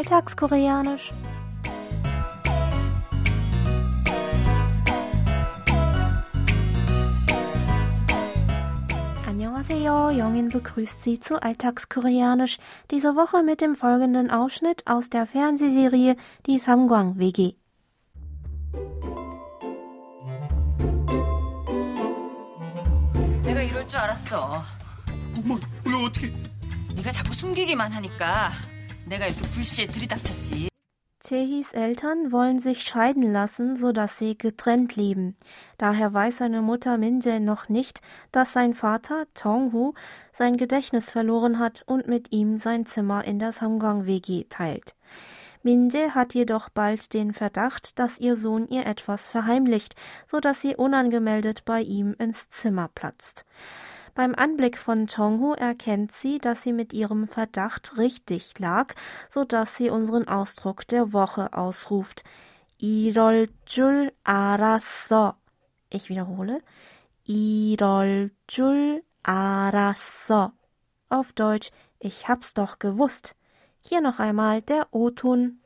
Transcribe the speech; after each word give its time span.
Alltagskoreanisch. 0.00 1.12
Annyeonghaseyo, 9.26 10.10
Jongin 10.10 10.48
begrüßt 10.48 11.02
Sie 11.02 11.20
zu 11.20 11.42
Alltagskoreanisch, 11.42 12.58
diese 12.90 13.16
Woche 13.16 13.42
mit 13.42 13.60
dem 13.60 13.74
folgenden 13.74 14.30
Ausschnitt 14.30 14.86
aus 14.86 15.10
der 15.10 15.26
Fernsehserie 15.26 16.16
Die 16.46 16.58
Samgwang 16.58 17.18
WG. 17.18 17.54
내가 23.42 23.62
이럴 23.62 23.86
줄 23.86 23.98
알았어. 23.98 24.62
엄마, 25.36 25.56
왜 25.84 25.94
어떻게? 26.04 26.32
네가 26.94 27.10
자꾸 27.10 27.32
숨기기만 27.32 27.92
하니까 27.92 28.50
내가 29.06 29.26
이렇게 29.26 29.42
불시에 29.42 29.86
들이닥쳤지. 29.86 30.68
Tehis 31.26 31.72
Eltern 31.72 32.30
wollen 32.30 32.60
sich 32.60 32.84
scheiden 32.84 33.32
lassen, 33.32 33.76
sodass 33.76 34.16
sie 34.16 34.38
getrennt 34.38 34.94
leben. 34.94 35.34
Daher 35.76 36.14
weiß 36.14 36.36
seine 36.36 36.62
Mutter 36.62 36.98
Minje 36.98 37.40
noch 37.40 37.68
nicht, 37.68 38.00
dass 38.30 38.52
sein 38.52 38.74
Vater 38.74 39.26
Tonghu 39.34 39.94
sein 40.32 40.56
Gedächtnis 40.56 41.10
verloren 41.10 41.58
hat 41.58 41.82
und 41.86 42.06
mit 42.06 42.30
ihm 42.30 42.58
sein 42.58 42.86
Zimmer 42.86 43.24
in 43.24 43.40
der 43.40 43.50
Samgang 43.50 44.06
WG 44.06 44.44
teilt. 44.48 44.94
Minje 45.64 46.14
hat 46.14 46.32
jedoch 46.32 46.68
bald 46.68 47.12
den 47.12 47.32
Verdacht, 47.32 47.98
dass 47.98 48.20
ihr 48.20 48.36
Sohn 48.36 48.68
ihr 48.68 48.86
etwas 48.86 49.26
verheimlicht, 49.26 49.96
sodass 50.26 50.60
sie 50.60 50.76
unangemeldet 50.76 51.64
bei 51.64 51.80
ihm 51.80 52.14
ins 52.20 52.50
Zimmer 52.50 52.88
platzt. 52.94 53.44
Beim 54.14 54.34
Anblick 54.34 54.78
von 54.78 55.06
Tonghu 55.06 55.52
erkennt 55.54 56.10
sie, 56.10 56.38
dass 56.38 56.62
sie 56.62 56.72
mit 56.72 56.92
ihrem 56.92 57.28
Verdacht 57.28 57.98
richtig 57.98 58.58
lag, 58.58 58.94
so 59.28 59.44
dass 59.44 59.76
sie 59.76 59.90
unseren 59.90 60.26
Ausdruck 60.26 60.86
der 60.88 61.12
Woche 61.12 61.52
ausruft. 61.52 62.24
이럴 62.78 63.48
줄 63.64 64.12
알았어. 64.24 65.34
Ich 65.90 66.08
wiederhole. 66.08 66.62
이럴 67.24 68.30
줄 68.46 69.02
알았어. 69.22 70.52
Auf 71.08 71.32
Deutsch, 71.32 71.70
ich 71.98 72.28
hab's 72.28 72.54
doch 72.54 72.78
gewusst. 72.78 73.36
Hier 73.80 74.00
noch 74.00 74.18
einmal 74.18 74.62
der 74.62 74.88
O-Ton. 74.92 75.60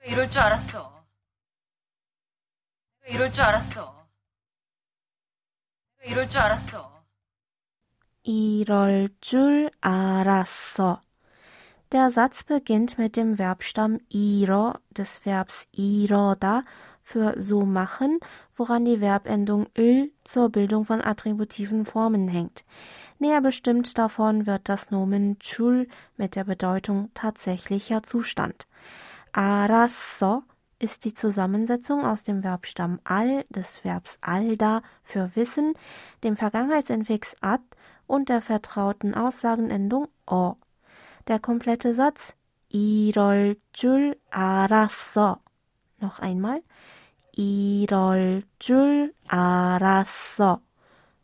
내가 0.00 0.12
이럴 0.12 0.30
줄 0.30 0.40
알았어. 0.40 1.04
내가 3.02 3.14
이럴 3.14 3.32
줄 3.32 3.44
알았어. 3.44 4.01
내가 6.02 6.10
이럴 6.10 6.28
줄 6.28 6.40
알았어. 6.40 7.04
이럴 8.22 9.08
줄 9.20 9.70
알았어. 9.80 11.02
Der 11.90 12.10
Satz 12.10 12.44
beginnt 12.44 12.98
mit 12.98 13.16
dem 13.16 13.36
Verbstamm 13.36 13.98
iro 14.10 14.74
des 14.90 15.24
Verbs 15.24 15.68
iroda 15.72 16.64
für 17.02 17.40
so 17.40 17.64
machen, 17.64 18.20
woran 18.56 18.84
die 18.84 18.98
Verbendung 18.98 19.68
ül 19.74 20.12
zur 20.22 20.50
Bildung 20.50 20.84
von 20.84 21.00
attributiven 21.00 21.86
Formen 21.86 22.28
hängt. 22.28 22.66
Näher 23.18 23.40
bestimmt 23.40 23.96
davon 23.96 24.46
wird 24.46 24.68
das 24.68 24.90
Nomen 24.90 25.38
chul 25.38 25.88
mit 26.18 26.36
der 26.36 26.44
Bedeutung 26.44 27.10
tatsächlicher 27.14 28.02
Zustand. 28.02 28.66
Arasso 29.32 30.42
ist 30.82 31.04
die 31.04 31.14
Zusammensetzung 31.14 32.04
aus 32.04 32.22
dem 32.24 32.42
Verbstamm 32.42 33.00
al, 33.04 33.44
des 33.48 33.84
Verbs 33.84 34.18
alda 34.20 34.82
für 35.02 35.34
wissen, 35.34 35.74
dem 36.22 36.36
Vergangenheitsinfix 36.36 37.36
ad 37.40 37.62
und 38.06 38.28
der 38.28 38.42
vertrauten 38.42 39.14
Aussagenendung 39.14 40.08
o. 40.26 40.54
Der 41.26 41.40
komplette 41.40 41.94
Satz 41.94 42.34
이럴 42.68 43.56
줄 43.72 44.16
알았어. 44.30 45.38
Noch 46.00 46.20
einmal. 46.20 46.62
이럴 47.36 48.44
줄 48.58 49.14
알았어. 49.28 50.60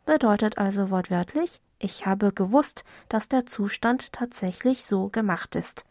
Bedeutet 0.05 0.57
also 0.57 0.91
wortwörtlich, 0.91 1.61
ich 1.79 2.05
habe 2.05 2.31
gewusst, 2.31 2.83
dass 3.09 3.27
der 3.27 3.45
Zustand 3.45 4.13
tatsächlich 4.13 4.85
so 4.85 5.09
gemacht 5.09 5.55
ist. 5.55 5.85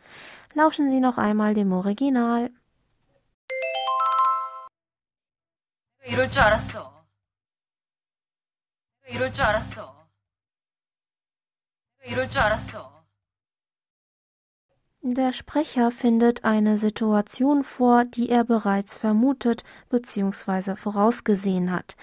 Lauschen 0.55 0.89
Sie 0.89 1.01
noch 1.01 1.19
einmal 1.19 1.55
dem 1.55 1.73
Original. 1.73 2.51
이럴 6.09 6.31
줄 6.31 6.43
알았어. 6.43 7.05
내가 9.03 9.15
이럴 9.15 9.33
줄 9.33 9.45
알았어. 9.45 10.09
내가 12.03 12.13
이럴 12.13 12.31
줄 12.31 12.41
알았어. 12.41 12.95
Der 15.07 15.35
Sprecher 15.35 15.91
findet 15.91 16.45
eine 16.45 16.79
Situation 16.79 17.63
vor, 17.63 18.07
die 18.07 18.31
er 18.31 18.43
bereits 18.43 18.97
vermutet 18.97 19.63
bzw. 19.91 20.77
vorausgesehen 20.77 21.71
hat. 21.71 21.97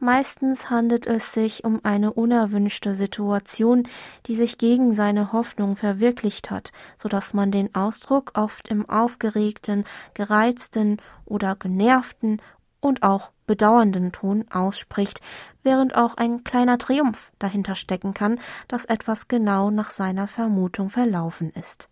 Meistens 0.00 0.68
handelt 0.68 1.06
es 1.06 1.32
sich 1.32 1.62
um 1.62 1.84
eine 1.84 2.12
unerwünschte 2.12 2.96
Situation, 2.96 3.86
die 4.26 4.34
sich 4.34 4.58
gegen 4.58 4.94
seine 4.96 5.30
Hoffnung 5.30 5.76
verwirklicht 5.76 6.50
hat, 6.50 6.72
so 6.96 7.08
dass 7.08 7.34
man 7.34 7.52
den 7.52 7.72
Ausdruck 7.76 8.32
oft 8.34 8.66
im 8.66 8.88
aufgeregten, 8.88 9.84
gereizten 10.14 10.96
oder 11.26 11.54
genervten 11.54 12.42
und 12.85 13.01
auch 13.01 13.31
bedauernden 13.47 14.11
Ton 14.11 14.45
ausspricht, 14.51 15.21
während 15.63 15.95
auch 15.95 16.17
ein 16.17 16.43
kleiner 16.43 16.77
Triumph 16.77 17.31
dahinter 17.39 17.73
stecken 17.73 18.13
kann, 18.13 18.39
dass 18.67 18.85
etwas 18.85 19.27
genau 19.27 19.71
nach 19.71 19.89
seiner 19.89 20.27
Vermutung 20.27 20.91
verlaufen 20.91 21.49
ist. 21.49 21.89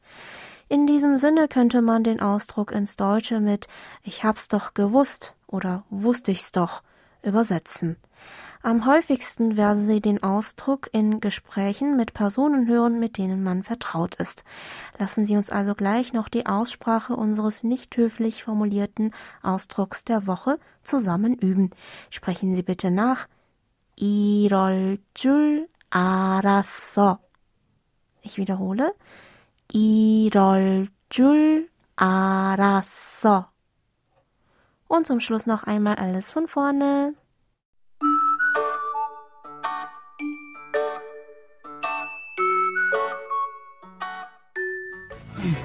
In 0.69 0.85
diesem 0.85 1.17
Sinne 1.17 1.47
könnte 1.47 1.81
man 1.81 2.03
den 2.03 2.21
Ausdruck 2.21 2.71
ins 2.71 2.95
Deutsche 2.95 3.39
mit 3.39 3.67
Ich 4.03 4.23
hab's 4.23 4.47
doch 4.47 4.73
gewusst 4.75 5.33
oder 5.47 5.83
wusste 5.89 6.31
ich's 6.31 6.51
doch 6.51 6.83
übersetzen. 7.22 7.96
Am 8.62 8.86
häufigsten 8.86 9.56
werden 9.56 9.86
Sie 9.86 10.00
den 10.00 10.22
Ausdruck 10.22 10.88
in 10.92 11.20
Gesprächen 11.20 11.96
mit 11.96 12.12
Personen 12.12 12.66
hören, 12.66 12.98
mit 12.98 13.16
denen 13.16 13.44
man 13.44 13.62
vertraut 13.62 14.16
ist. 14.16 14.44
Lassen 14.98 15.24
Sie 15.24 15.36
uns 15.36 15.50
also 15.50 15.74
gleich 15.74 16.12
noch 16.12 16.28
die 16.28 16.46
Aussprache 16.46 17.14
unseres 17.14 17.62
nicht 17.62 17.96
höflich 17.96 18.42
formulierten 18.42 19.14
Ausdrucks 19.42 20.04
der 20.04 20.26
Woche 20.26 20.58
zusammen 20.82 21.34
üben. 21.34 21.70
Sprechen 22.10 22.54
Sie 22.54 22.62
bitte 22.62 22.90
nach. 22.90 23.28
이럴 23.96 24.98
줄 25.14 25.68
알았어. 25.90 27.18
Ich 28.22 28.36
wiederhole. 28.38 28.92
이럴 29.72 30.88
줄 31.10 31.68
알았어. 31.96 33.50
Und 34.92 35.06
zum 35.06 35.20
Schluss 35.20 35.46
noch 35.46 35.64
einmal 35.64 35.96
alles 35.96 36.30
von 36.30 36.48
vorne. 36.48 37.14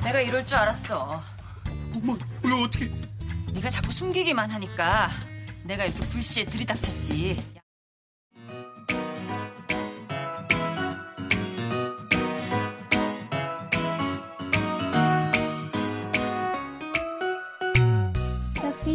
내가 0.03 0.21
이럴 0.21 0.45
줄 0.45 0.57
알았어. 0.57 1.21
엄마, 1.95 2.17
왜 2.43 2.51
어떻게? 2.51 2.91
네가 3.53 3.69
자꾸 3.69 3.91
숨기기만 3.91 4.51
하니까 4.51 5.09
내가 5.63 5.85
이렇게 5.85 6.01
불시에 6.09 6.45
들이닥쳤지. 6.45 7.56